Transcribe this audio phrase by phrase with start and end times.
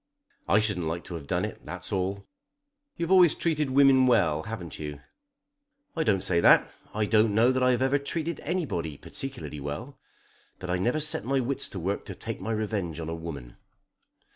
[0.47, 2.25] "I shouldn't like to have done it; that's all."
[2.97, 4.99] "You've always treated women well; haven't you?"
[5.95, 6.71] "I don't say that.
[6.91, 9.99] I don't know that I've ever treated anybody particularly well.
[10.57, 13.57] But I never set my wits to work to take my revenge on a woman."